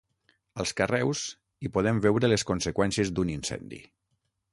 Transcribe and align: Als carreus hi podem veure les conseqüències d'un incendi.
Als 0.61 0.71
carreus 0.77 1.21
hi 1.65 1.71
podem 1.75 1.99
veure 2.05 2.31
les 2.33 2.45
conseqüències 2.53 3.13
d'un 3.19 3.31
incendi. 3.35 3.83